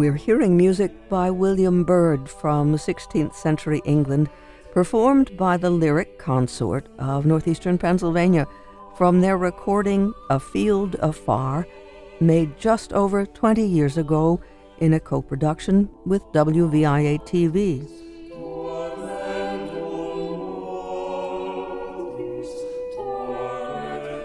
We're 0.00 0.14
hearing 0.14 0.56
music 0.56 1.10
by 1.10 1.30
William 1.30 1.84
Byrd 1.84 2.26
from 2.26 2.74
16th 2.74 3.34
century 3.34 3.82
England, 3.84 4.30
performed 4.72 5.36
by 5.36 5.58
the 5.58 5.68
Lyric 5.68 6.18
Consort 6.18 6.86
of 6.98 7.26
northeastern 7.26 7.76
Pennsylvania 7.76 8.46
from 8.96 9.20
their 9.20 9.36
recording 9.36 10.14
A 10.30 10.40
Field 10.40 10.96
Afar, 11.00 11.66
made 12.18 12.58
just 12.58 12.94
over 12.94 13.26
20 13.26 13.62
years 13.62 13.98
ago 13.98 14.40
in 14.78 14.94
a 14.94 15.00
co 15.00 15.20
production 15.20 15.90
with 16.06 16.22
WVIA 16.32 17.20
TV. 17.26 17.86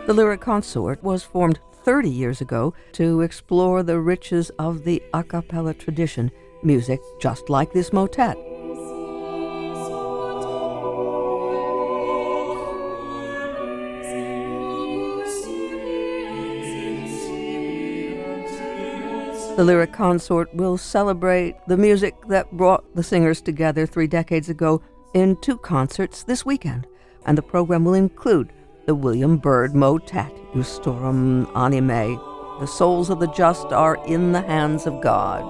The 0.07 0.13
Lyric 0.13 0.39
Consort 0.39 1.03
was 1.03 1.23
formed 1.23 1.59
30 1.85 2.09
years 2.09 2.41
ago 2.41 2.73
to 2.93 3.21
explore 3.21 3.83
the 3.83 3.99
riches 3.99 4.49
of 4.57 4.83
the 4.83 5.03
a 5.13 5.23
cappella 5.23 5.71
tradition, 5.71 6.31
music 6.63 6.99
just 7.19 7.47
like 7.47 7.71
this 7.73 7.93
motet. 7.93 8.35
The 19.55 19.63
Lyric 19.63 19.93
Consort 19.93 20.53
will 20.55 20.77
celebrate 20.77 21.55
the 21.67 21.77
music 21.77 22.15
that 22.27 22.51
brought 22.51 22.83
the 22.95 23.03
singers 23.03 23.41
together 23.41 23.85
three 23.85 24.07
decades 24.07 24.49
ago 24.49 24.81
in 25.13 25.37
two 25.37 25.57
concerts 25.59 26.23
this 26.23 26.43
weekend, 26.43 26.87
and 27.27 27.37
the 27.37 27.43
program 27.43 27.85
will 27.85 27.93
include 27.93 28.51
the 28.85 28.95
William 28.95 29.37
Byrd 29.37 29.75
motet, 29.75 30.31
Iustorum 30.53 31.45
Animae. 31.53 32.59
The 32.59 32.67
souls 32.67 33.09
of 33.09 33.19
the 33.19 33.27
just 33.27 33.67
are 33.67 33.97
in 34.05 34.31
the 34.31 34.41
hands 34.41 34.85
of 34.85 35.01
God. 35.01 35.43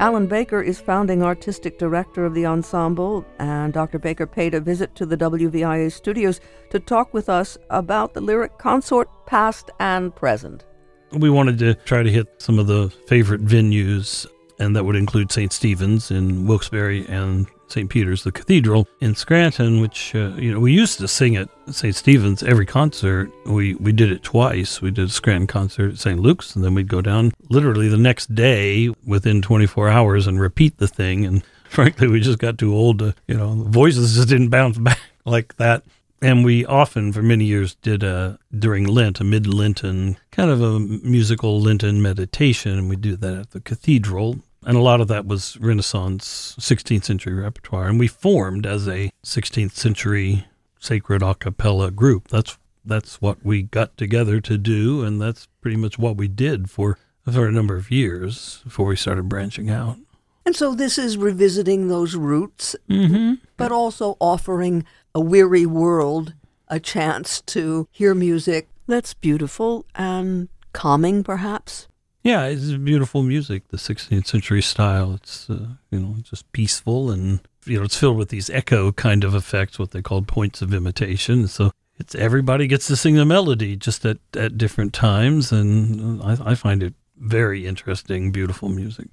Alan 0.00 0.28
Baker 0.28 0.62
is 0.62 0.78
founding 0.78 1.24
artistic 1.24 1.76
director 1.76 2.24
of 2.24 2.32
the 2.32 2.46
ensemble, 2.46 3.26
and 3.40 3.72
Dr. 3.72 3.98
Baker 3.98 4.28
paid 4.28 4.54
a 4.54 4.60
visit 4.60 4.94
to 4.94 5.04
the 5.04 5.16
WVIA 5.16 5.90
studios 5.90 6.40
to 6.70 6.78
talk 6.78 7.12
with 7.12 7.28
us 7.28 7.58
about 7.68 8.14
the 8.14 8.20
lyric 8.20 8.58
consort, 8.58 9.08
past 9.26 9.72
and 9.80 10.14
present. 10.14 10.64
We 11.12 11.30
wanted 11.30 11.58
to 11.58 11.74
try 11.74 12.04
to 12.04 12.10
hit 12.10 12.28
some 12.38 12.60
of 12.60 12.68
the 12.68 12.90
favorite 13.08 13.44
venues, 13.44 14.24
and 14.60 14.76
that 14.76 14.84
would 14.84 14.94
include 14.94 15.32
St. 15.32 15.52
Stephen's 15.52 16.12
in 16.12 16.46
Wilkes-Barre 16.46 17.04
and 17.08 17.48
St. 17.70 17.88
Peter's, 17.88 18.24
the 18.24 18.32
cathedral 18.32 18.88
in 19.00 19.14
Scranton, 19.14 19.80
which, 19.80 20.14
uh, 20.14 20.34
you 20.36 20.52
know, 20.52 20.60
we 20.60 20.72
used 20.72 20.98
to 20.98 21.08
sing 21.08 21.36
at 21.36 21.48
St. 21.70 21.94
Stephen's 21.94 22.42
every 22.42 22.66
concert. 22.66 23.30
We, 23.46 23.74
we 23.74 23.92
did 23.92 24.10
it 24.10 24.22
twice. 24.22 24.80
We 24.80 24.90
did 24.90 25.06
a 25.06 25.10
Scranton 25.10 25.46
concert 25.46 25.92
at 25.92 25.98
St. 25.98 26.18
Luke's, 26.18 26.54
and 26.54 26.64
then 26.64 26.74
we'd 26.74 26.88
go 26.88 27.00
down 27.00 27.32
literally 27.48 27.88
the 27.88 27.96
next 27.96 28.34
day 28.34 28.88
within 29.04 29.42
24 29.42 29.88
hours 29.88 30.26
and 30.26 30.40
repeat 30.40 30.78
the 30.78 30.88
thing. 30.88 31.24
And 31.24 31.44
frankly, 31.68 32.08
we 32.08 32.20
just 32.20 32.38
got 32.38 32.58
too 32.58 32.74
old 32.74 32.98
to, 33.00 33.14
you 33.26 33.36
know, 33.36 33.62
the 33.62 33.70
voices 33.70 34.16
just 34.16 34.28
didn't 34.28 34.48
bounce 34.48 34.78
back 34.78 35.00
like 35.24 35.56
that. 35.56 35.84
And 36.20 36.44
we 36.44 36.66
often, 36.66 37.12
for 37.12 37.22
many 37.22 37.44
years, 37.44 37.76
did 37.76 38.02
a, 38.02 38.40
during 38.56 38.84
Lent, 38.84 39.20
a 39.20 39.24
mid 39.24 39.46
Lenten 39.46 40.16
kind 40.32 40.50
of 40.50 40.60
a 40.60 40.80
musical 40.80 41.60
Lenten 41.60 42.02
meditation. 42.02 42.76
And 42.76 42.88
we 42.88 42.96
do 42.96 43.14
that 43.16 43.34
at 43.34 43.50
the 43.52 43.60
cathedral 43.60 44.40
and 44.68 44.76
a 44.76 44.82
lot 44.82 45.00
of 45.00 45.08
that 45.08 45.26
was 45.26 45.56
Renaissance 45.56 46.54
16th 46.60 47.04
century 47.04 47.32
repertoire. 47.32 47.88
And 47.88 47.98
we 47.98 48.06
formed 48.06 48.66
as 48.66 48.86
a 48.86 49.10
16th 49.24 49.72
century 49.72 50.46
sacred 50.78 51.22
a 51.22 51.34
cappella 51.34 51.90
group. 51.90 52.28
That's 52.28 52.58
that's 52.84 53.20
what 53.20 53.42
we 53.42 53.62
got 53.62 53.96
together 53.96 54.40
to 54.42 54.58
do, 54.58 55.02
and 55.02 55.20
that's 55.20 55.48
pretty 55.62 55.78
much 55.78 55.98
what 55.98 56.16
we 56.16 56.28
did 56.28 56.70
for 56.70 56.98
for 57.24 57.46
a 57.46 57.52
number 57.52 57.76
of 57.76 57.90
years 57.90 58.60
before 58.62 58.86
we 58.86 58.96
started 58.96 59.28
branching 59.28 59.70
out. 59.70 59.96
And 60.44 60.54
so 60.54 60.74
this 60.74 60.98
is 60.98 61.16
revisiting 61.16 61.88
those 61.88 62.14
roots, 62.14 62.76
mm-hmm. 62.90 63.34
but 63.56 63.72
also 63.72 64.18
offering 64.20 64.84
a 65.14 65.20
weary 65.20 65.64
world 65.64 66.34
a 66.68 66.78
chance 66.78 67.40
to 67.42 67.88
hear 67.90 68.14
music 68.14 68.68
that's 68.86 69.14
beautiful 69.14 69.86
and 69.94 70.48
calming, 70.72 71.24
perhaps. 71.24 71.88
Yeah, 72.22 72.46
it's 72.46 72.72
beautiful 72.72 73.22
music, 73.22 73.68
the 73.68 73.76
16th 73.76 74.26
century 74.26 74.62
style. 74.62 75.14
It's 75.14 75.48
uh, 75.48 75.68
you 75.90 76.00
know 76.00 76.16
just 76.22 76.50
peaceful 76.52 77.10
and 77.10 77.40
you 77.64 77.78
know 77.78 77.84
it's 77.84 77.96
filled 77.96 78.16
with 78.16 78.28
these 78.28 78.50
echo 78.50 78.92
kind 78.92 79.24
of 79.24 79.34
effects, 79.34 79.78
what 79.78 79.92
they 79.92 80.02
call 80.02 80.22
points 80.22 80.60
of 80.60 80.74
imitation. 80.74 81.48
So 81.48 81.70
it's 81.98 82.14
everybody 82.14 82.66
gets 82.66 82.86
to 82.88 82.96
sing 82.96 83.14
the 83.14 83.24
melody 83.24 83.76
just 83.76 84.04
at 84.04 84.18
at 84.36 84.58
different 84.58 84.92
times, 84.92 85.52
and 85.52 86.22
I, 86.22 86.50
I 86.50 86.54
find 86.54 86.82
it 86.82 86.94
very 87.16 87.66
interesting, 87.66 88.32
beautiful 88.32 88.68
music. 88.68 89.08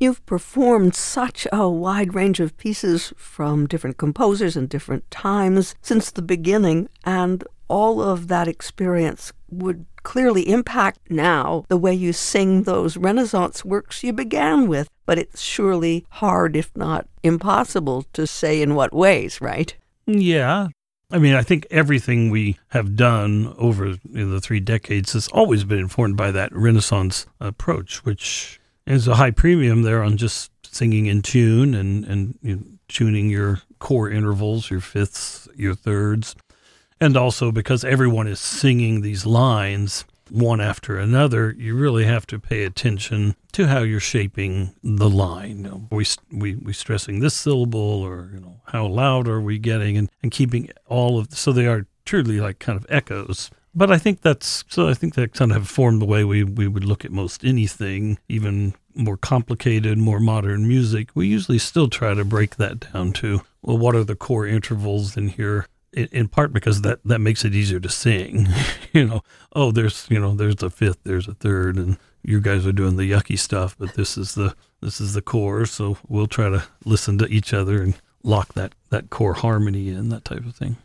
You've 0.00 0.24
performed 0.26 0.94
such 0.94 1.46
a 1.52 1.68
wide 1.68 2.14
range 2.14 2.38
of 2.38 2.56
pieces 2.56 3.12
from 3.16 3.66
different 3.66 3.98
composers 3.98 4.56
and 4.56 4.68
different 4.68 5.10
times 5.10 5.74
since 5.82 6.10
the 6.10 6.22
beginning, 6.22 6.88
and 7.04 7.44
all 7.68 8.00
of 8.00 8.28
that 8.28 8.48
experience 8.48 9.32
would 9.50 9.86
clearly 10.02 10.48
impact 10.48 10.98
now 11.10 11.64
the 11.68 11.76
way 11.76 11.92
you 11.92 12.12
sing 12.12 12.62
those 12.62 12.96
Renaissance 12.96 13.64
works 13.64 14.02
you 14.02 14.12
began 14.12 14.68
with. 14.68 14.88
But 15.06 15.18
it's 15.18 15.40
surely 15.40 16.06
hard, 16.10 16.56
if 16.56 16.74
not 16.76 17.06
impossible, 17.22 18.04
to 18.12 18.26
say 18.26 18.60
in 18.60 18.74
what 18.74 18.92
ways, 18.92 19.40
right? 19.40 19.74
Yeah. 20.06 20.68
I 21.10 21.18
mean, 21.18 21.34
I 21.34 21.42
think 21.42 21.66
everything 21.70 22.30
we 22.30 22.58
have 22.68 22.94
done 22.94 23.54
over 23.56 23.96
the 24.04 24.40
three 24.40 24.60
decades 24.60 25.14
has 25.14 25.28
always 25.28 25.64
been 25.64 25.78
informed 25.78 26.18
by 26.18 26.30
that 26.32 26.52
Renaissance 26.52 27.26
approach, 27.40 28.04
which 28.04 28.60
is 28.86 29.08
a 29.08 29.14
high 29.14 29.30
premium 29.30 29.82
there 29.82 30.02
on 30.02 30.18
just 30.18 30.50
singing 30.66 31.06
in 31.06 31.22
tune 31.22 31.74
and, 31.74 32.04
and 32.04 32.38
you 32.42 32.56
know, 32.56 32.62
tuning 32.88 33.30
your 33.30 33.62
core 33.78 34.10
intervals, 34.10 34.70
your 34.70 34.80
fifths, 34.80 35.48
your 35.56 35.74
thirds 35.74 36.34
and 37.00 37.16
also 37.16 37.52
because 37.52 37.84
everyone 37.84 38.26
is 38.26 38.40
singing 38.40 39.00
these 39.00 39.26
lines 39.26 40.04
one 40.30 40.60
after 40.60 40.98
another, 40.98 41.54
you 41.56 41.74
really 41.74 42.04
have 42.04 42.26
to 42.26 42.38
pay 42.38 42.64
attention 42.64 43.34
to 43.52 43.66
how 43.66 43.80
you're 43.80 44.00
shaping 44.00 44.74
the 44.82 45.08
line. 45.08 45.62
Know, 45.62 45.88
we, 45.90 46.04
we, 46.30 46.54
we 46.56 46.72
stressing 46.72 47.20
this 47.20 47.34
syllable 47.34 47.80
or, 48.02 48.30
you 48.32 48.40
know, 48.40 48.60
how 48.66 48.86
loud 48.86 49.28
are 49.28 49.40
we 49.40 49.58
getting 49.58 49.96
and, 49.96 50.10
and 50.22 50.30
keeping 50.30 50.70
all 50.86 51.18
of, 51.18 51.32
so 51.32 51.52
they 51.52 51.66
are 51.66 51.86
truly 52.04 52.40
like 52.40 52.58
kind 52.58 52.76
of 52.76 52.86
echoes. 52.88 53.50
But 53.74 53.92
I 53.92 53.98
think 53.98 54.22
that's, 54.22 54.64
so 54.68 54.88
I 54.88 54.94
think 54.94 55.14
that 55.14 55.34
kind 55.34 55.52
of 55.52 55.68
formed 55.68 56.02
the 56.02 56.06
way 56.06 56.24
we, 56.24 56.42
we 56.42 56.66
would 56.66 56.84
look 56.84 57.04
at 57.04 57.12
most 57.12 57.44
anything, 57.44 58.18
even 58.28 58.74
more 58.94 59.16
complicated, 59.16 59.98
more 59.98 60.18
modern 60.18 60.66
music. 60.66 61.10
We 61.14 61.28
usually 61.28 61.58
still 61.58 61.88
try 61.88 62.14
to 62.14 62.24
break 62.24 62.56
that 62.56 62.92
down 62.92 63.12
to, 63.14 63.42
well, 63.62 63.78
what 63.78 63.94
are 63.94 64.04
the 64.04 64.16
core 64.16 64.46
intervals 64.46 65.16
in 65.16 65.28
here? 65.28 65.66
In 65.92 66.28
part 66.28 66.52
because 66.52 66.82
that 66.82 67.00
that 67.04 67.20
makes 67.20 67.44
it 67.44 67.54
easier 67.54 67.80
to 67.80 67.88
sing. 67.88 68.48
you 68.92 69.06
know, 69.06 69.22
oh, 69.54 69.70
there's 69.70 70.06
you 70.10 70.18
know 70.18 70.34
there's 70.34 70.62
a 70.62 70.70
fifth, 70.70 70.98
there's 71.04 71.28
a 71.28 71.34
third, 71.34 71.76
and 71.76 71.96
you 72.22 72.40
guys 72.40 72.66
are 72.66 72.72
doing 72.72 72.96
the 72.96 73.10
yucky 73.10 73.38
stuff, 73.38 73.76
but 73.78 73.94
this 73.94 74.16
is 74.16 74.34
the 74.34 74.54
this 74.80 75.00
is 75.00 75.14
the 75.14 75.22
core. 75.22 75.66
So 75.66 75.98
we'll 76.08 76.26
try 76.26 76.48
to 76.48 76.64
listen 76.84 77.18
to 77.18 77.26
each 77.26 77.54
other 77.54 77.82
and 77.82 77.94
lock 78.22 78.54
that 78.54 78.74
that 78.90 79.10
core 79.10 79.34
harmony 79.34 79.88
in 79.88 80.08
that 80.10 80.24
type 80.24 80.44
of 80.44 80.54
thing. 80.54 80.76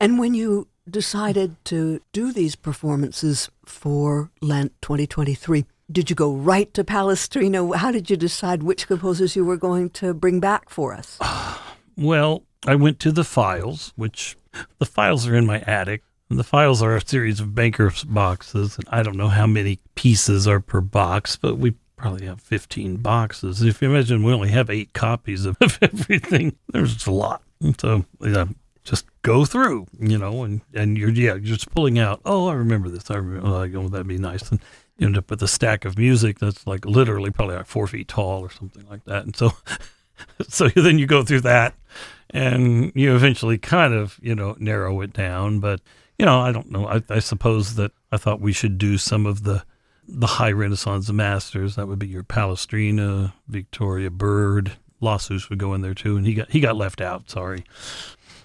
And 0.00 0.18
when 0.18 0.34
you 0.34 0.68
decided 0.88 1.56
to 1.66 2.00
do 2.12 2.32
these 2.32 2.56
performances 2.56 3.50
for 3.64 4.30
Lent 4.40 4.72
2023, 4.82 5.66
did 5.92 6.08
you 6.08 6.16
go 6.16 6.32
right 6.32 6.72
to 6.74 6.84
Palestrina? 6.84 7.76
How 7.76 7.92
did 7.92 8.08
you 8.08 8.16
decide 8.16 8.62
which 8.62 8.86
composers 8.86 9.36
you 9.36 9.44
were 9.44 9.56
going 9.56 9.90
to 9.90 10.14
bring 10.14 10.40
back 10.40 10.70
for 10.70 10.94
us? 10.94 11.18
well, 11.96 12.44
I 12.66 12.74
went 12.74 12.98
to 13.00 13.12
the 13.12 13.24
files, 13.24 13.92
which 13.96 14.36
the 14.78 14.86
files 14.86 15.26
are 15.26 15.36
in 15.36 15.46
my 15.46 15.60
attic. 15.60 16.02
And 16.28 16.38
the 16.38 16.44
files 16.44 16.80
are 16.80 16.94
a 16.94 17.04
series 17.04 17.40
of 17.40 17.56
Banker's 17.56 18.04
boxes. 18.04 18.78
And 18.78 18.86
I 18.90 19.02
don't 19.02 19.16
know 19.16 19.28
how 19.28 19.48
many 19.48 19.80
pieces 19.96 20.46
are 20.46 20.60
per 20.60 20.80
box, 20.80 21.36
but 21.36 21.58
we 21.58 21.74
probably 21.96 22.24
have 22.26 22.40
15 22.40 22.98
boxes. 22.98 23.62
If 23.62 23.82
you 23.82 23.90
imagine 23.90 24.22
we 24.22 24.32
only 24.32 24.50
have 24.50 24.70
eight 24.70 24.92
copies 24.92 25.44
of 25.44 25.56
everything, 25.82 26.56
there's 26.72 27.06
a 27.06 27.10
lot. 27.10 27.42
So, 27.78 28.04
yeah, 28.20 28.46
just 28.84 29.06
go 29.22 29.44
through, 29.44 29.86
you 29.98 30.16
know, 30.16 30.44
and, 30.44 30.60
and 30.72 30.96
you're, 30.96 31.10
yeah, 31.10 31.36
just 31.38 31.70
pulling 31.74 31.98
out, 31.98 32.20
oh, 32.24 32.46
I 32.46 32.54
remember 32.54 32.88
this. 32.88 33.10
I 33.10 33.16
remember, 33.16 33.48
like, 33.48 33.74
oh, 33.74 33.88
that'd 33.88 34.06
be 34.06 34.16
nice. 34.16 34.50
And 34.50 34.60
you 34.98 35.08
end 35.08 35.18
up 35.18 35.30
with 35.30 35.42
a 35.42 35.48
stack 35.48 35.84
of 35.84 35.98
music 35.98 36.38
that's 36.38 36.64
like 36.64 36.84
literally 36.84 37.30
probably 37.32 37.56
like 37.56 37.66
four 37.66 37.88
feet 37.88 38.06
tall 38.06 38.40
or 38.40 38.50
something 38.50 38.86
like 38.88 39.04
that. 39.04 39.24
And 39.24 39.34
so, 39.34 39.52
so 40.48 40.68
then 40.68 40.98
you 40.98 41.06
go 41.06 41.24
through 41.24 41.40
that 41.40 41.74
and 42.30 42.92
you 42.94 43.14
eventually 43.14 43.58
kind 43.58 43.94
of 43.94 44.18
you 44.22 44.34
know 44.34 44.56
narrow 44.58 45.00
it 45.00 45.12
down 45.12 45.60
but 45.60 45.80
you 46.18 46.24
know 46.24 46.40
i 46.40 46.52
don't 46.52 46.70
know 46.70 46.86
I, 46.86 47.02
I, 47.08 47.18
suppose 47.18 47.74
that 47.74 47.92
i 48.12 48.16
thought 48.16 48.40
we 48.40 48.52
should 48.52 48.78
do 48.78 48.98
some 48.98 49.26
of 49.26 49.42
the 49.42 49.64
the 50.06 50.26
high 50.26 50.52
renaissance 50.52 51.10
masters 51.10 51.76
that 51.76 51.88
would 51.88 51.98
be 51.98 52.08
your 52.08 52.24
palestrina 52.24 53.32
victoria 53.48 54.10
Byrd 54.10 54.72
lassus 55.00 55.48
would 55.48 55.58
go 55.58 55.74
in 55.74 55.80
there 55.80 55.94
too 55.94 56.16
and 56.16 56.26
he 56.26 56.34
got 56.34 56.50
he 56.50 56.60
got 56.60 56.76
left 56.76 57.00
out 57.00 57.30
sorry 57.30 57.64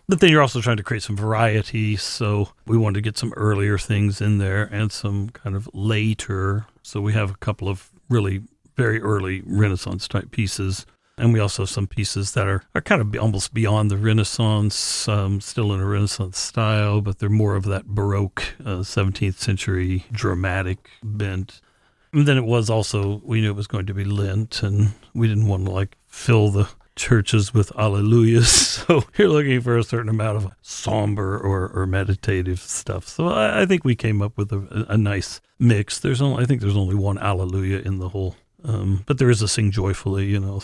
But 0.07 0.19
then 0.19 0.29
you're 0.29 0.41
also 0.41 0.61
trying 0.61 0.77
to 0.77 0.83
create 0.83 1.03
some 1.03 1.17
variety. 1.17 1.95
So 1.95 2.49
we 2.67 2.77
wanted 2.77 2.95
to 2.95 3.01
get 3.01 3.17
some 3.17 3.33
earlier 3.35 3.77
things 3.77 4.21
in 4.21 4.37
there 4.37 4.63
and 4.71 4.91
some 4.91 5.29
kind 5.29 5.55
of 5.55 5.67
later. 5.73 6.67
So 6.83 7.01
we 7.01 7.13
have 7.13 7.31
a 7.31 7.37
couple 7.37 7.67
of 7.67 7.89
really 8.09 8.41
very 8.75 9.01
early 9.01 9.41
Renaissance 9.45 10.07
type 10.07 10.31
pieces. 10.31 10.85
And 11.17 11.31
we 11.31 11.39
also 11.39 11.63
have 11.63 11.69
some 11.69 11.87
pieces 11.87 12.33
that 12.33 12.47
are, 12.47 12.63
are 12.73 12.81
kind 12.81 13.01
of 13.01 13.15
almost 13.21 13.53
beyond 13.53 13.89
the 13.89 13.97
Renaissance, 13.97 15.07
um, 15.07 15.39
still 15.39 15.71
in 15.73 15.79
a 15.79 15.85
Renaissance 15.85 16.37
style, 16.37 16.99
but 16.99 17.19
they're 17.19 17.29
more 17.29 17.55
of 17.55 17.63
that 17.65 17.85
Baroque 17.85 18.43
uh, 18.59 18.79
17th 18.79 19.35
century 19.35 20.05
dramatic 20.11 20.89
bent. 21.01 21.61
And 22.11 22.27
then 22.27 22.37
it 22.37 22.45
was 22.45 22.69
also, 22.69 23.21
we 23.23 23.41
knew 23.41 23.51
it 23.51 23.55
was 23.55 23.67
going 23.67 23.85
to 23.85 23.93
be 23.93 24.03
Lent, 24.03 24.61
and 24.61 24.93
we 25.13 25.27
didn't 25.27 25.47
want 25.47 25.65
to 25.65 25.71
like 25.71 25.97
fill 26.07 26.49
the 26.49 26.69
churches 26.95 27.53
with 27.53 27.71
alleluias. 27.73 28.73
So 28.85 29.03
you're 29.17 29.29
looking 29.29 29.61
for 29.61 29.77
a 29.77 29.83
certain 29.83 30.09
amount 30.09 30.37
of 30.37 30.51
somber 30.61 31.39
or, 31.39 31.69
or 31.69 31.87
meditative 31.87 32.59
stuff. 32.59 33.07
So 33.07 33.29
I, 33.29 33.61
I 33.61 33.65
think 33.65 33.83
we 33.83 33.95
came 33.95 34.21
up 34.21 34.37
with 34.37 34.51
a, 34.51 34.85
a, 34.89 34.97
nice 34.97 35.41
mix. 35.57 35.99
There's 35.99 36.21
only, 36.21 36.43
I 36.43 36.45
think 36.45 36.61
there's 36.61 36.77
only 36.77 36.93
one 36.93 37.17
alleluia 37.17 37.79
in 37.79 37.97
the 37.97 38.09
whole, 38.09 38.35
um, 38.67 39.03
but 39.05 39.17
there 39.17 39.29
is 39.29 39.41
a 39.41 39.47
sing 39.47 39.71
joyfully, 39.71 40.25
you 40.25 40.39
know. 40.39 40.61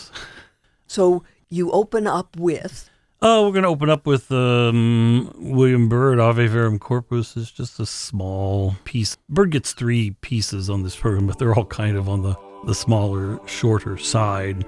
So 0.86 1.24
you 1.48 1.70
open 1.70 2.06
up 2.06 2.36
with. 2.36 2.90
Oh, 3.24 3.46
we're 3.46 3.52
going 3.52 3.62
to 3.62 3.68
open 3.68 3.88
up 3.88 4.04
with 4.04 4.32
um, 4.32 5.32
William 5.38 5.88
Byrd. 5.88 6.18
Ave 6.18 6.48
Verum 6.48 6.80
Corpus 6.80 7.36
is 7.36 7.52
just 7.52 7.78
a 7.78 7.86
small 7.86 8.74
piece. 8.82 9.16
Byrd 9.28 9.52
gets 9.52 9.72
three 9.72 10.10
pieces 10.22 10.68
on 10.68 10.82
this 10.82 10.96
program, 10.96 11.28
but 11.28 11.38
they're 11.38 11.54
all 11.54 11.64
kind 11.64 11.96
of 11.96 12.08
on 12.08 12.22
the, 12.22 12.36
the 12.66 12.74
smaller, 12.74 13.38
shorter 13.46 13.96
side. 13.96 14.66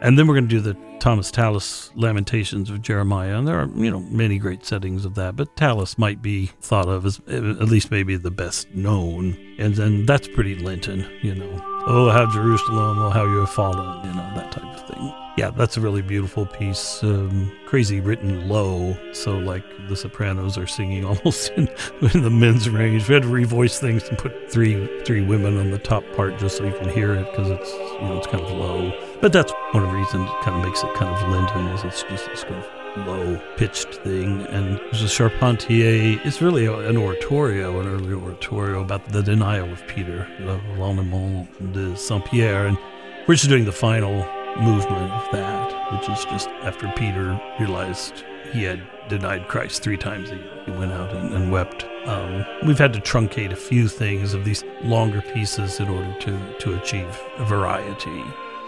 And 0.00 0.18
then 0.18 0.26
we're 0.26 0.34
going 0.34 0.48
to 0.48 0.54
do 0.54 0.60
the 0.60 0.76
Thomas 0.98 1.30
Tallis 1.30 1.92
Lamentations 1.94 2.68
of 2.68 2.82
Jeremiah. 2.82 3.38
And 3.38 3.46
there 3.46 3.60
are, 3.60 3.68
you 3.76 3.90
know, 3.90 4.00
many 4.00 4.38
great 4.38 4.64
settings 4.66 5.04
of 5.04 5.14
that, 5.14 5.36
but 5.36 5.54
Tallis 5.56 5.96
might 5.96 6.20
be 6.20 6.46
thought 6.60 6.88
of 6.88 7.06
as 7.06 7.20
at 7.28 7.68
least 7.68 7.92
maybe 7.92 8.16
the 8.16 8.30
best 8.30 8.74
known. 8.74 9.36
And 9.58 9.76
then 9.76 10.04
that's 10.04 10.26
pretty 10.26 10.56
Lenten, 10.56 11.08
you 11.22 11.36
know. 11.36 11.73
Oh, 11.86 12.08
how 12.08 12.24
Jerusalem, 12.24 12.98
oh, 12.98 13.10
how 13.10 13.26
you 13.26 13.40
have 13.40 13.50
fallen, 13.50 14.08
you 14.08 14.14
know, 14.14 14.30
that 14.34 14.50
type 14.50 14.64
of 14.64 14.88
thing. 14.88 15.12
Yeah, 15.36 15.50
that's 15.50 15.76
a 15.76 15.82
really 15.82 16.00
beautiful 16.00 16.46
piece. 16.46 17.02
Um, 17.02 17.52
crazy 17.66 18.00
written 18.00 18.48
low, 18.48 18.96
so 19.12 19.36
like 19.36 19.64
the 19.88 19.96
sopranos 19.96 20.56
are 20.56 20.66
singing 20.66 21.04
almost 21.04 21.50
in, 21.56 21.68
in, 22.00 22.22
the 22.22 22.30
men's 22.30 22.70
range. 22.70 23.06
We 23.06 23.14
had 23.14 23.24
to 23.24 23.28
revoice 23.28 23.78
things 23.78 24.08
and 24.08 24.16
put 24.16 24.50
three 24.50 24.88
three 25.04 25.20
women 25.20 25.58
on 25.58 25.72
the 25.72 25.78
top 25.78 26.04
part 26.16 26.38
just 26.38 26.56
so 26.56 26.64
you 26.64 26.72
can 26.72 26.88
hear 26.88 27.14
it 27.14 27.30
because 27.30 27.50
it's 27.50 27.70
you 27.72 28.08
know 28.08 28.16
it's 28.16 28.28
kind 28.28 28.42
of 28.42 28.50
low. 28.50 28.92
But 29.20 29.32
that's 29.34 29.52
one 29.72 29.82
of 29.82 29.90
the 29.90 29.96
reasons 29.96 30.30
it 30.30 30.42
kind 30.42 30.56
of 30.56 30.64
makes 30.64 30.82
it 30.82 30.94
kind 30.94 31.14
of 31.14 31.28
Lenten 31.28 31.66
is 31.66 31.84
it's 31.84 32.02
just 32.04 32.26
this 32.26 32.44
kind 32.44 32.56
of 32.56 32.83
low 32.96 33.40
pitched 33.56 33.94
thing. 33.96 34.42
And 34.46 34.78
there's 34.78 35.02
a 35.02 35.08
Charpentier. 35.08 36.20
It's 36.24 36.40
really 36.40 36.66
an 36.66 36.96
oratorio, 36.96 37.80
an 37.80 37.88
early 37.88 38.12
oratorio 38.12 38.82
about 38.82 39.08
the 39.08 39.22
denial 39.22 39.70
of 39.72 39.86
Peter, 39.86 40.28
the 40.40 40.60
Reniement 40.76 41.72
de 41.72 41.96
Saint 41.96 42.24
Pierre, 42.24 42.66
and 42.66 42.78
we're 43.26 43.34
just 43.34 43.48
doing 43.48 43.64
the 43.64 43.72
final 43.72 44.26
movement 44.60 45.10
of 45.10 45.32
that, 45.32 45.92
which 45.92 46.08
is 46.08 46.24
just 46.26 46.48
after 46.62 46.92
Peter 46.96 47.40
realized 47.58 48.24
he 48.52 48.62
had 48.62 48.82
denied 49.08 49.48
Christ 49.48 49.82
three 49.82 49.96
times, 49.96 50.30
he, 50.30 50.36
he 50.64 50.70
went 50.72 50.92
out 50.92 51.14
and, 51.14 51.32
and 51.34 51.52
wept. 51.52 51.86
Um, 52.06 52.44
we've 52.66 52.78
had 52.78 52.92
to 52.92 53.00
truncate 53.00 53.52
a 53.52 53.56
few 53.56 53.88
things 53.88 54.34
of 54.34 54.44
these 54.44 54.64
longer 54.82 55.20
pieces 55.20 55.80
in 55.80 55.88
order 55.88 56.14
to, 56.20 56.56
to 56.60 56.80
achieve 56.80 57.08
variety. 57.40 58.22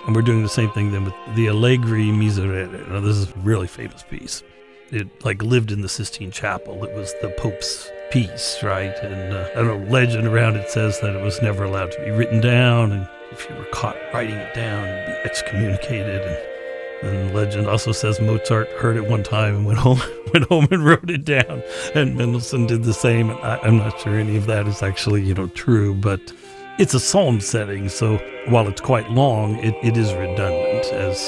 And 0.06 0.14
we're 0.14 0.22
doing 0.22 0.42
the 0.42 0.48
same 0.48 0.70
thing 0.70 0.92
then 0.92 1.04
with 1.04 1.14
the 1.34 1.48
Allegri 1.48 2.06
Miserere. 2.06 2.88
Now, 2.88 3.00
this 3.00 3.16
is 3.16 3.30
a 3.30 3.38
really 3.38 3.66
famous 3.66 4.04
piece. 4.04 4.42
It 4.92 5.24
like 5.24 5.42
lived 5.42 5.72
in 5.72 5.80
the 5.80 5.88
Sistine 5.88 6.30
Chapel. 6.30 6.84
It 6.84 6.94
was 6.94 7.12
the 7.22 7.30
Pope's 7.30 7.90
piece, 8.12 8.62
right? 8.62 8.96
And 9.02 9.34
uh, 9.34 9.48
I 9.52 9.54
don't 9.56 9.84
know, 9.84 9.90
legend 9.90 10.28
around 10.28 10.56
it 10.56 10.70
says 10.70 11.00
that 11.00 11.16
it 11.16 11.22
was 11.22 11.42
never 11.42 11.64
allowed 11.64 11.90
to 11.90 12.04
be 12.04 12.10
written 12.10 12.40
down 12.40 12.92
and 12.92 13.08
if 13.32 13.48
you 13.50 13.56
were 13.56 13.64
caught 13.66 13.96
writing 14.14 14.36
it 14.36 14.54
down, 14.54 14.86
you'd 14.86 15.06
be 15.06 15.28
excommunicated. 15.28 16.22
And, 16.22 17.08
and 17.08 17.34
legend 17.34 17.66
also 17.66 17.92
says 17.92 18.20
Mozart 18.20 18.68
heard 18.78 18.96
it 18.96 19.08
one 19.08 19.22
time 19.22 19.56
and 19.56 19.66
went 19.66 19.78
home, 19.78 20.00
went 20.32 20.46
home 20.46 20.68
and 20.70 20.84
wrote 20.84 21.10
it 21.10 21.24
down. 21.24 21.62
And 21.94 22.16
Mendelssohn 22.16 22.66
did 22.66 22.84
the 22.84 22.94
same. 22.94 23.30
I, 23.30 23.58
I'm 23.58 23.78
not 23.78 23.98
sure 24.00 24.18
any 24.18 24.36
of 24.36 24.46
that 24.46 24.66
is 24.66 24.82
actually, 24.82 25.22
you 25.22 25.34
know, 25.34 25.48
true, 25.48 25.94
but 25.94 26.32
it's 26.78 26.94
a 26.94 27.00
psalm 27.00 27.40
setting. 27.40 27.88
So 27.88 28.18
while 28.48 28.68
it's 28.68 28.80
quite 28.80 29.10
long, 29.10 29.56
it, 29.58 29.74
it 29.82 29.96
is 29.96 30.12
redundant 30.14 30.86
as 30.92 31.20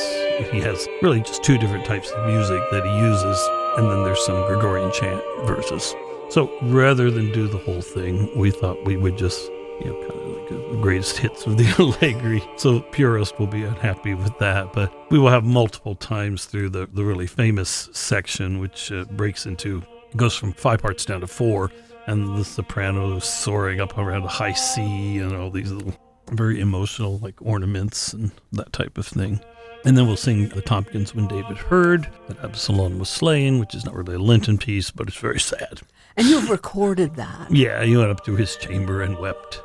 he 0.50 0.60
has 0.60 0.86
really 1.02 1.20
just 1.20 1.42
two 1.42 1.58
different 1.58 1.84
types 1.84 2.10
of 2.10 2.26
music 2.26 2.62
that 2.70 2.84
he 2.84 2.98
uses. 2.98 3.48
And 3.76 3.90
then 3.90 4.04
there's 4.04 4.24
some 4.24 4.46
Gregorian 4.46 4.92
chant 4.92 5.22
verses. 5.46 5.94
So 6.30 6.50
rather 6.62 7.10
than 7.10 7.32
do 7.32 7.48
the 7.48 7.58
whole 7.58 7.80
thing, 7.80 8.30
we 8.36 8.50
thought 8.50 8.84
we 8.84 8.96
would 8.96 9.16
just, 9.16 9.40
you 9.80 9.86
know, 9.86 10.08
kind 10.08 10.20
of 10.20 10.28
the 10.48 10.78
greatest 10.80 11.16
hits 11.16 11.46
of 11.46 11.56
the 11.56 11.64
Allegri. 11.78 12.42
So 12.56 12.80
purists 12.80 13.38
will 13.38 13.46
be 13.46 13.64
unhappy 13.64 14.14
with 14.14 14.36
that. 14.38 14.72
But 14.72 14.92
we 15.10 15.18
will 15.18 15.30
have 15.30 15.44
multiple 15.44 15.94
times 15.94 16.44
through 16.44 16.70
the, 16.70 16.88
the 16.92 17.04
really 17.04 17.26
famous 17.26 17.88
section, 17.92 18.58
which 18.58 18.92
uh, 18.92 19.04
breaks 19.04 19.46
into, 19.46 19.82
goes 20.16 20.34
from 20.34 20.52
five 20.52 20.82
parts 20.82 21.04
down 21.04 21.22
to 21.22 21.26
four, 21.26 21.70
and 22.08 22.38
the 22.38 22.44
soprano 22.44 23.19
soaring 23.19 23.81
up 23.81 23.96
around 23.99 24.25
a 24.25 24.28
high 24.28 24.55
C 24.55 25.19
and 25.19 25.37
all 25.37 25.50
these 25.50 25.70
little 25.70 25.94
very 26.32 26.58
emotional 26.58 27.19
like 27.19 27.40
ornaments 27.40 28.14
and 28.14 28.32
that 28.52 28.72
type 28.72 28.96
of 28.96 29.06
thing. 29.06 29.40
And 29.84 29.96
then 29.96 30.06
we'll 30.06 30.16
sing 30.16 30.49
the 30.49 30.62
Tomkins 30.62 31.14
When 31.14 31.28
David 31.28 31.58
Heard 31.58 32.08
that 32.26 32.43
Absalom 32.43 32.99
was 32.99 33.10
slain, 33.10 33.60
which 33.60 33.75
is 33.75 33.84
not 33.84 33.94
really 33.94 34.16
a 34.16 34.19
Lenten 34.19 34.58
piece, 34.58 34.90
but 34.90 35.06
it's 35.06 35.19
very 35.19 35.38
sad. 35.38 35.81
And 36.16 36.26
you've 36.26 36.50
recorded 36.50 37.14
that. 37.16 37.50
Yeah, 37.50 37.84
he 37.84 37.96
went 37.96 38.10
up 38.10 38.25
to 38.25 38.34
his 38.34 38.56
chamber 38.56 39.02
and 39.02 39.19
wept. 39.19 39.62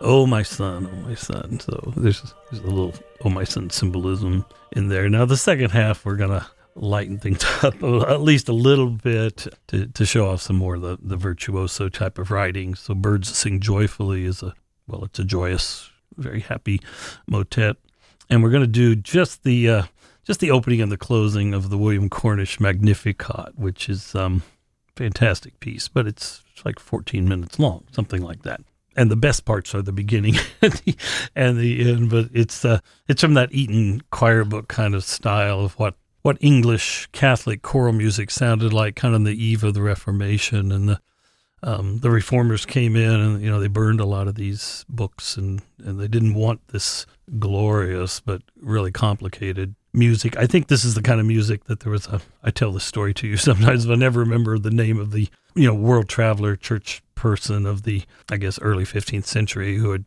Oh 0.00 0.26
my 0.26 0.42
son, 0.42 0.88
oh 0.92 1.08
my 1.08 1.14
son. 1.14 1.58
So 1.58 1.92
there's, 1.96 2.34
there's 2.50 2.62
a 2.62 2.66
little 2.66 2.94
oh 3.24 3.30
my 3.30 3.44
son 3.44 3.70
symbolism 3.70 4.44
in 4.72 4.88
there. 4.88 5.08
Now 5.08 5.24
the 5.24 5.38
second 5.38 5.70
half 5.70 6.04
we're 6.04 6.16
gonna 6.16 6.46
lighten 6.80 7.18
things 7.18 7.44
up 7.62 7.82
at 7.82 8.20
least 8.20 8.48
a 8.48 8.52
little 8.52 8.90
bit 8.90 9.46
to, 9.68 9.86
to 9.86 10.06
show 10.06 10.28
off 10.28 10.42
some 10.42 10.56
more 10.56 10.76
of 10.76 10.82
the, 10.82 10.98
the 11.02 11.16
virtuoso 11.16 11.88
type 11.88 12.18
of 12.18 12.30
writing. 12.30 12.74
So 12.74 12.94
Byrd's 12.94 13.36
Sing 13.36 13.60
Joyfully 13.60 14.24
is 14.24 14.42
a 14.42 14.54
well, 14.86 15.04
it's 15.04 15.18
a 15.18 15.24
joyous, 15.24 15.90
very 16.16 16.40
happy 16.40 16.80
motet. 17.26 17.76
And 18.30 18.42
we're 18.42 18.50
gonna 18.50 18.66
do 18.66 18.94
just 18.94 19.44
the 19.44 19.68
uh, 19.68 19.82
just 20.24 20.40
the 20.40 20.50
opening 20.50 20.80
and 20.80 20.92
the 20.92 20.96
closing 20.96 21.54
of 21.54 21.70
the 21.70 21.78
William 21.78 22.08
Cornish 22.08 22.60
Magnificat, 22.60 23.58
which 23.58 23.88
is 23.88 24.14
um 24.14 24.42
fantastic 24.96 25.60
piece, 25.60 25.88
but 25.88 26.06
it's 26.06 26.42
like 26.64 26.80
14 26.80 27.28
minutes 27.28 27.58
long, 27.58 27.84
something 27.92 28.22
like 28.22 28.42
that 28.42 28.60
and 28.96 29.12
the 29.12 29.16
best 29.16 29.44
parts 29.44 29.76
are 29.76 29.82
the 29.82 29.92
beginning 29.92 30.34
and, 30.62 30.72
the, 30.72 30.96
and 31.36 31.56
the 31.56 31.88
end. 31.88 32.10
But 32.10 32.30
it's 32.34 32.64
uh, 32.64 32.80
it's 33.06 33.20
from 33.20 33.34
that 33.34 33.52
Eton 33.52 34.02
choir 34.10 34.44
book 34.44 34.66
kind 34.66 34.96
of 34.96 35.04
style 35.04 35.60
of 35.60 35.78
what 35.78 35.94
what 36.22 36.36
English 36.40 37.08
Catholic 37.12 37.62
choral 37.62 37.92
music 37.92 38.30
sounded 38.30 38.72
like, 38.72 38.96
kind 38.96 39.14
of 39.14 39.20
on 39.20 39.24
the 39.24 39.44
eve 39.44 39.64
of 39.64 39.74
the 39.74 39.82
Reformation, 39.82 40.72
and 40.72 40.88
the 40.88 41.00
um, 41.62 41.98
the 41.98 42.10
reformers 42.10 42.64
came 42.64 42.94
in 42.94 43.20
and 43.20 43.42
you 43.42 43.50
know 43.50 43.58
they 43.58 43.66
burned 43.66 44.00
a 44.00 44.04
lot 44.04 44.28
of 44.28 44.36
these 44.36 44.84
books 44.88 45.36
and 45.36 45.60
and 45.84 45.98
they 45.98 46.08
didn't 46.08 46.34
want 46.34 46.60
this 46.68 47.04
glorious 47.38 48.20
but 48.20 48.42
really 48.60 48.92
complicated 48.92 49.74
music. 49.92 50.36
I 50.36 50.46
think 50.46 50.68
this 50.68 50.84
is 50.84 50.94
the 50.94 51.02
kind 51.02 51.20
of 51.20 51.26
music 51.26 51.64
that 51.64 51.80
there 51.80 51.92
was 51.92 52.06
a. 52.06 52.20
I 52.42 52.50
tell 52.50 52.72
this 52.72 52.84
story 52.84 53.12
to 53.14 53.26
you 53.26 53.36
sometimes, 53.38 53.86
but 53.86 53.94
I 53.94 53.96
never 53.96 54.20
remember 54.20 54.58
the 54.58 54.70
name 54.70 54.98
of 54.98 55.10
the 55.10 55.28
you 55.54 55.66
know 55.66 55.74
world 55.74 56.08
traveler 56.08 56.56
church 56.56 57.02
person 57.14 57.66
of 57.66 57.82
the 57.82 58.04
I 58.30 58.36
guess 58.36 58.60
early 58.60 58.84
15th 58.84 59.26
century 59.26 59.76
who 59.76 59.90
had 59.90 60.04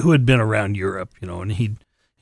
who 0.00 0.10
had 0.10 0.26
been 0.26 0.40
around 0.40 0.76
Europe, 0.76 1.14
you 1.20 1.28
know, 1.28 1.42
and 1.42 1.52
he'd 1.52 1.76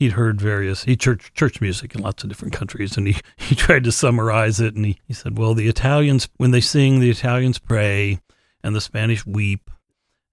he'd 0.04 0.12
heard 0.12 0.40
various 0.40 0.84
he 0.84 0.96
church 0.96 1.32
church 1.34 1.61
music 1.61 1.94
in 1.94 2.02
lots 2.02 2.23
of 2.23 2.28
different 2.28 2.54
countries 2.54 2.96
and 2.96 3.06
he, 3.08 3.16
he 3.37 3.54
tried 3.54 3.84
to 3.84 3.92
summarize 3.92 4.61
it 4.61 4.75
and 4.75 4.84
he, 4.87 4.99
he 5.06 5.12
said 5.12 5.38
well 5.38 5.54
the 5.54 5.68
italians 5.68 6.28
when 6.37 6.50
they 6.50 6.61
sing 6.61 7.00
the 7.00 7.11
italians 7.11 7.58
pray 7.58 8.20
and 8.62 8.75
the 8.75 8.80
spanish 8.80 9.26
weep 9.26 9.70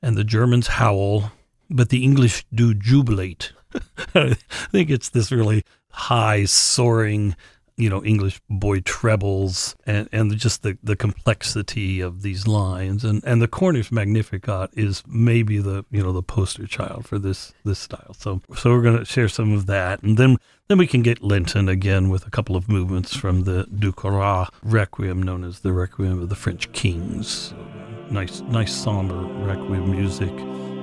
and 0.01 0.17
the 0.17 0.23
germans 0.23 0.67
howl 0.67 1.31
but 1.71 1.89
the 1.89 2.03
english 2.03 2.45
do 2.53 2.73
jubilate. 2.73 3.53
I 4.15 4.35
think 4.71 4.89
it's 4.89 5.09
this 5.09 5.31
really 5.31 5.63
high 5.89 6.45
soaring 6.45 7.35
you 7.81 7.89
know 7.89 8.03
English 8.03 8.39
boy 8.50 8.79
trebles 8.81 9.75
and, 9.85 10.07
and 10.11 10.38
just 10.38 10.61
the, 10.61 10.77
the 10.83 10.95
complexity 10.95 12.00
of 12.00 12.21
these 12.21 12.45
lines 12.47 13.03
and, 13.03 13.23
and 13.25 13.41
the 13.41 13.47
Cornish 13.47 13.91
Magnificat 13.91 14.69
is 14.73 15.03
maybe 15.07 15.57
the 15.57 15.83
you 15.89 16.03
know 16.03 16.11
the 16.11 16.21
poster 16.21 16.67
child 16.67 17.07
for 17.07 17.17
this 17.17 17.53
this 17.65 17.79
style. 17.79 18.13
So 18.17 18.41
so 18.55 18.69
we're 18.69 18.83
going 18.83 19.00
to 19.00 19.05
share 19.05 19.27
some 19.27 19.51
of 19.53 19.65
that 19.65 20.03
and 20.03 20.17
then 20.17 20.38
then 20.67 20.77
we 20.77 20.88
can 20.88 21.01
get 21.01 21.23
Lenten 21.23 21.67
again 21.67 22.09
with 22.09 22.25
a 22.25 22.29
couple 22.29 22.55
of 22.55 22.69
movements 22.69 23.15
from 23.15 23.43
the 23.43 23.65
Du 23.65 23.91
Caurroy 23.91 24.45
Requiem 24.63 25.23
known 25.23 25.43
as 25.43 25.61
the 25.61 25.73
Requiem 25.73 26.21
of 26.21 26.29
the 26.29 26.35
French 26.35 26.71
Kings. 26.73 27.53
Nice 28.09 28.41
nice 28.41 28.73
somber 28.73 29.15
requiem 29.45 29.89
music. 29.89 30.31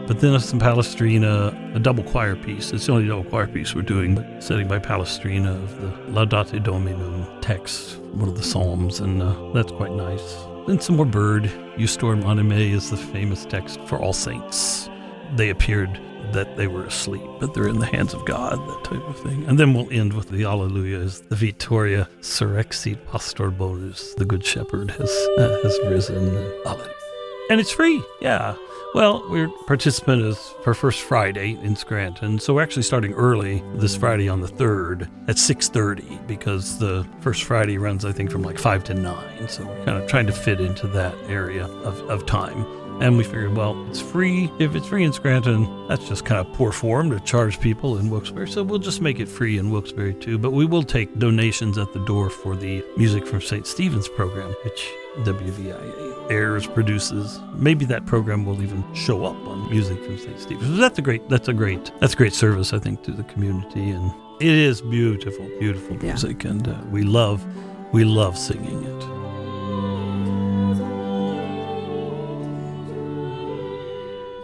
But 0.08 0.20
then 0.20 0.40
some 0.40 0.58
Palestrina, 0.58 1.76
a 1.76 1.78
double 1.78 2.02
choir 2.02 2.34
piece. 2.34 2.72
It's 2.72 2.86
the 2.86 2.92
only 2.92 3.06
double 3.06 3.24
choir 3.24 3.46
piece 3.46 3.74
we're 3.74 3.82
doing, 3.82 4.24
setting 4.40 4.66
by 4.66 4.78
Palestrina 4.78 5.54
of 5.54 5.80
the 5.82 5.88
Laudate 6.10 6.64
Dominum 6.64 7.26
text, 7.42 7.98
one 8.14 8.26
of 8.26 8.34
the 8.34 8.42
Psalms, 8.42 9.00
and 9.00 9.22
uh, 9.22 9.52
that's 9.52 9.70
quite 9.70 9.92
nice. 9.92 10.36
Then 10.66 10.80
some 10.80 10.96
more 10.96 11.04
Byrd. 11.04 11.44
Iustorum 11.76 12.22
Animae 12.24 12.72
is 12.72 12.88
the 12.88 12.96
famous 12.96 13.44
text 13.44 13.80
for 13.82 13.98
All 13.98 14.14
Saints. 14.14 14.88
They 15.36 15.50
appeared 15.50 16.00
that 16.32 16.56
they 16.56 16.68
were 16.68 16.84
asleep, 16.84 17.28
but 17.38 17.52
they're 17.52 17.68
in 17.68 17.78
the 17.78 17.86
hands 17.86 18.14
of 18.14 18.24
God, 18.24 18.58
that 18.66 18.84
type 18.84 19.06
of 19.06 19.20
thing. 19.20 19.44
And 19.44 19.58
then 19.58 19.74
we'll 19.74 19.92
end 19.92 20.14
with 20.14 20.30
the 20.30 20.42
Alleluias, 20.44 21.28
the 21.28 21.36
Victoria 21.36 22.08
Surrexit 22.20 22.98
Pastor 23.04 23.50
Bonus, 23.50 24.14
the 24.14 24.24
Good 24.24 24.42
Shepherd 24.44 24.90
has, 24.92 25.10
uh, 25.36 25.58
has 25.62 25.78
risen. 25.84 26.28
Alleluia. 26.64 27.07
And 27.50 27.60
it's 27.60 27.70
free, 27.70 28.02
yeah. 28.20 28.56
Well, 28.94 29.24
we're 29.28 29.48
participant 29.66 30.22
is 30.22 30.54
for 30.62 30.72
first 30.74 31.00
Friday 31.02 31.58
in 31.62 31.76
Scranton, 31.76 32.38
so 32.38 32.54
we're 32.54 32.62
actually 32.62 32.82
starting 32.82 33.12
early 33.12 33.62
this 33.74 33.94
Friday 33.94 34.28
on 34.28 34.40
the 34.40 34.48
third 34.48 35.08
at 35.28 35.36
6:30 35.36 36.26
because 36.26 36.78
the 36.78 37.06
first 37.20 37.44
Friday 37.44 37.76
runs 37.78 38.04
I 38.04 38.12
think 38.12 38.30
from 38.30 38.42
like 38.42 38.58
five 38.58 38.84
to 38.84 38.94
nine, 38.94 39.48
so 39.48 39.64
we're 39.66 39.84
kind 39.84 40.02
of 40.02 40.08
trying 40.08 40.26
to 40.26 40.32
fit 40.32 40.60
into 40.60 40.86
that 40.88 41.14
area 41.28 41.66
of, 41.66 42.00
of 42.10 42.24
time. 42.26 42.64
And 43.00 43.16
we 43.16 43.22
figured, 43.22 43.56
well, 43.56 43.88
it's 43.88 44.00
free. 44.00 44.50
If 44.58 44.74
it's 44.74 44.88
free 44.88 45.04
in 45.04 45.12
Scranton, 45.12 45.86
that's 45.86 46.08
just 46.08 46.24
kind 46.24 46.44
of 46.44 46.52
poor 46.54 46.72
form 46.72 47.10
to 47.10 47.20
charge 47.20 47.60
people 47.60 47.98
in 47.98 48.10
Wilkes-Barre. 48.10 48.48
So 48.48 48.62
we'll 48.64 48.80
just 48.80 49.00
make 49.00 49.20
it 49.20 49.28
free 49.28 49.58
in 49.58 49.70
Wilkes-Barre 49.70 50.14
too. 50.14 50.36
But 50.36 50.50
we 50.50 50.66
will 50.66 50.82
take 50.82 51.16
donations 51.18 51.78
at 51.78 51.92
the 51.92 52.00
door 52.00 52.28
for 52.28 52.56
the 52.56 52.84
Music 52.96 53.26
from 53.26 53.40
St. 53.40 53.66
Stephen's 53.66 54.08
program, 54.08 54.52
which 54.64 54.90
WVIA 55.18 56.30
airs, 56.30 56.66
produces. 56.66 57.40
Maybe 57.54 57.84
that 57.86 58.04
program 58.06 58.44
will 58.44 58.62
even 58.62 58.84
show 58.94 59.24
up 59.24 59.36
on 59.46 59.70
Music 59.70 60.02
from 60.04 60.18
St. 60.18 60.40
Stephen's. 60.40 60.66
So 60.66 60.76
that's 60.76 60.98
a 60.98 61.02
great, 61.02 61.28
that's 61.28 61.48
a 61.48 61.54
great, 61.54 61.92
that's 62.00 62.14
a 62.14 62.16
great 62.16 62.34
service, 62.34 62.72
I 62.72 62.78
think, 62.78 63.02
to 63.04 63.12
the 63.12 63.24
community. 63.24 63.90
And 63.90 64.12
it 64.40 64.54
is 64.54 64.80
beautiful, 64.80 65.48
beautiful 65.58 65.96
music, 65.96 66.44
yeah. 66.44 66.50
and 66.50 66.68
uh, 66.68 66.80
we 66.90 67.02
love, 67.02 67.44
we 67.92 68.04
love 68.04 68.36
singing 68.36 68.84
it. 68.84 69.17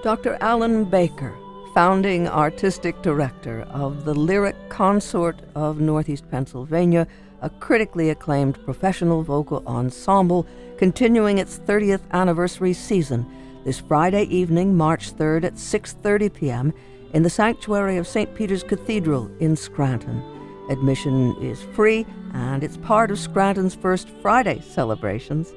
Dr. 0.05 0.37
Alan 0.43 0.85
Baker, 0.85 1.35
founding 1.73 2.29
artistic 2.29 3.01
director 3.01 3.63
of 3.71 4.05
the 4.05 4.13
Lyric 4.13 4.55
Consort 4.69 5.41
of 5.55 5.81
Northeast 5.81 6.31
Pennsylvania, 6.31 7.07
a 7.41 7.49
critically 7.49 8.11
acclaimed 8.11 8.63
professional 8.67 9.23
vocal 9.23 9.63
ensemble 9.67 10.47
continuing 10.77 11.39
its 11.39 11.59
30th 11.59 12.03
anniversary 12.13 12.75
season 12.75 13.25
this 13.65 13.81
Friday 13.81 14.25
evening, 14.25 14.77
March 14.77 15.11
3rd 15.17 15.45
at 15.45 15.55
6:30 15.55 16.35
p.m. 16.35 16.75
in 17.15 17.23
the 17.23 17.31
sanctuary 17.31 17.97
of 17.97 18.07
St. 18.07 18.35
Peter's 18.35 18.63
Cathedral 18.63 19.31
in 19.41 19.57
Scranton. 19.57 20.23
Admission 20.69 21.35
is 21.41 21.63
free 21.73 22.05
and 22.35 22.63
it's 22.63 22.77
part 22.77 23.11
of 23.11 23.19
Scranton's 23.19 23.75
First 23.75 24.11
Friday 24.21 24.61
celebrations. 24.61 25.55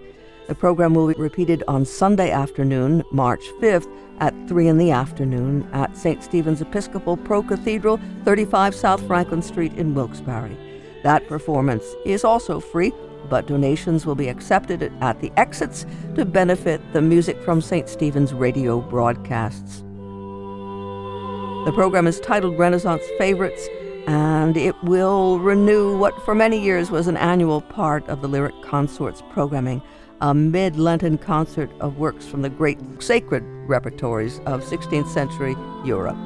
The 0.47 0.55
program 0.55 0.93
will 0.93 1.07
be 1.07 1.13
repeated 1.19 1.61
on 1.67 1.83
Sunday 1.83 2.31
afternoon, 2.31 3.03
March 3.11 3.43
5th 3.59 3.91
at 4.19 4.33
3 4.47 4.67
in 4.69 4.77
the 4.77 4.91
afternoon 4.91 5.67
at 5.73 5.97
St. 5.97 6.23
Stephen's 6.23 6.61
Episcopal 6.61 7.17
Pro 7.17 7.43
Cathedral, 7.43 7.99
35 8.23 8.73
South 8.73 9.05
Franklin 9.05 9.41
Street 9.41 9.73
in 9.73 9.93
Wilkes-Barre. 9.93 10.55
That 11.03 11.27
performance 11.27 11.85
is 12.05 12.23
also 12.23 12.61
free, 12.61 12.93
but 13.29 13.45
donations 13.45 14.05
will 14.05 14.15
be 14.15 14.29
accepted 14.29 14.93
at 15.01 15.19
the 15.19 15.33
exits 15.35 15.85
to 16.15 16.23
benefit 16.23 16.81
the 16.93 17.01
Music 17.01 17.41
from 17.41 17.61
St. 17.61 17.89
Stephen's 17.89 18.33
radio 18.33 18.79
broadcasts. 18.79 19.81
The 21.65 21.73
program 21.75 22.07
is 22.07 22.21
titled 22.21 22.57
Renaissance 22.57 23.03
Favorites, 23.17 23.67
and 24.07 24.55
it 24.55 24.81
will 24.83 25.37
renew 25.39 25.97
what 25.97 26.19
for 26.23 26.33
many 26.33 26.59
years 26.59 26.89
was 26.89 27.07
an 27.07 27.17
annual 27.17 27.61
part 27.61 28.07
of 28.07 28.21
the 28.21 28.27
Lyric 28.27 28.55
Consort's 28.63 29.21
programming 29.29 29.81
a 30.21 30.33
mid 30.33 30.77
Lenten 30.77 31.17
concert 31.17 31.69
of 31.79 31.97
works 31.97 32.25
from 32.25 32.41
the 32.41 32.49
great 32.49 32.79
sacred 32.99 33.43
repertories 33.67 34.39
of 34.47 34.63
16th 34.63 35.07
century 35.09 35.55
Europe. 35.85 36.17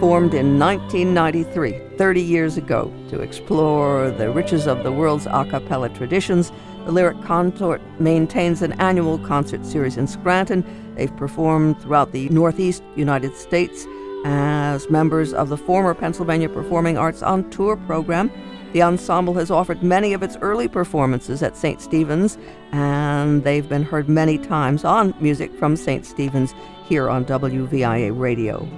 Formed 0.00 0.34
in 0.34 0.58
1993, 0.58 1.96
30 1.96 2.20
years 2.20 2.56
ago, 2.56 2.92
to 3.08 3.20
explore 3.20 4.10
the 4.10 4.30
riches 4.30 4.66
of 4.66 4.82
the 4.82 4.92
world's 4.92 5.26
a 5.26 5.44
cappella 5.44 5.88
traditions, 5.90 6.52
the 6.84 6.92
Lyric 6.92 7.20
Consort 7.22 7.80
maintains 7.98 8.60
an 8.60 8.72
annual 8.80 9.18
concert 9.18 9.64
series 9.64 9.96
in 9.96 10.06
Scranton. 10.06 10.62
They've 10.96 11.16
performed 11.16 11.80
throughout 11.80 12.12
the 12.12 12.28
Northeast 12.28 12.82
United 12.96 13.36
States 13.36 13.86
as 14.24 14.88
members 14.88 15.32
of 15.32 15.48
the 15.48 15.56
former 15.56 15.94
Pennsylvania 15.94 16.48
Performing 16.48 16.96
Arts 16.96 17.22
on 17.22 17.48
Tour 17.50 17.76
program. 17.76 18.30
The 18.72 18.82
ensemble 18.82 19.34
has 19.34 19.50
offered 19.50 19.82
many 19.82 20.14
of 20.14 20.22
its 20.22 20.36
early 20.40 20.66
performances 20.66 21.42
at 21.42 21.56
St. 21.56 21.80
Stephen's, 21.80 22.38
and 22.72 23.44
they've 23.44 23.68
been 23.68 23.84
heard 23.84 24.08
many 24.08 24.36
times 24.36 24.84
on 24.84 25.14
music 25.20 25.54
from 25.54 25.76
St. 25.76 26.04
Stephen's 26.04 26.54
here 26.84 27.08
on 27.08 27.24
WVIA 27.24 28.18
Radio. 28.18 28.68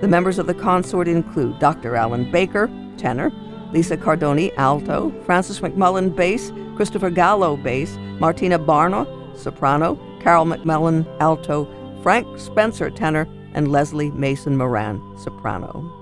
The 0.00 0.08
members 0.08 0.38
of 0.38 0.46
the 0.46 0.54
consort 0.54 1.08
include 1.08 1.58
Dr. 1.58 1.94
Alan 1.94 2.30
Baker, 2.30 2.70
tenor, 2.96 3.30
Lisa 3.70 3.98
Cardoni, 3.98 4.50
alto, 4.56 5.12
Francis 5.24 5.60
McMullen, 5.60 6.16
bass, 6.16 6.50
Christopher 6.74 7.10
Gallo, 7.10 7.56
bass, 7.58 7.98
Martina 8.18 8.58
Barna, 8.58 9.06
soprano, 9.36 9.98
Carol 10.20 10.44
McMullen, 10.44 11.06
alto, 11.20 11.66
Frank 12.02 12.38
Spencer, 12.38 12.90
tenor, 12.90 13.26
and 13.54 13.72
Leslie 13.72 14.12
Mason 14.12 14.56
Moran, 14.56 15.00
soprano. 15.18 15.96